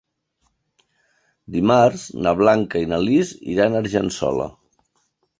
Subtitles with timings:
[1.55, 4.49] Dimarts na Blanca i na Lis iran a Argençola.